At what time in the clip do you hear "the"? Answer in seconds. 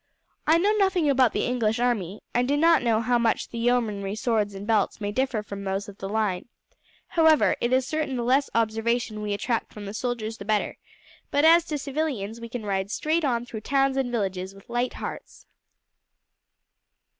1.31-1.45, 3.49-3.59, 5.99-6.09, 8.15-8.23, 9.85-9.93, 10.39-10.43